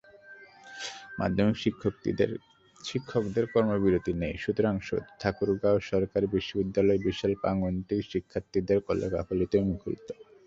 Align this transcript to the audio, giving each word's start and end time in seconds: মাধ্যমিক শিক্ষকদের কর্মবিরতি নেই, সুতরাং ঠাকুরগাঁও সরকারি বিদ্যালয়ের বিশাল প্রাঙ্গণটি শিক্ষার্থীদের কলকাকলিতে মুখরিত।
মাধ্যমিক 1.19 1.57
শিক্ষকদের 2.83 3.45
কর্মবিরতি 3.53 4.11
নেই, 4.21 4.35
সুতরাং 4.43 4.73
ঠাকুরগাঁও 5.21 5.77
সরকারি 5.91 6.27
বিদ্যালয়ের 6.55 7.03
বিশাল 7.07 7.31
প্রাঙ্গণটি 7.41 7.95
শিক্ষার্থীদের 8.11 8.77
কলকাকলিতে 8.87 9.57
মুখরিত। 9.69 10.07